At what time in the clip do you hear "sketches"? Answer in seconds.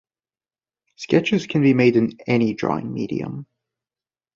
0.95-1.45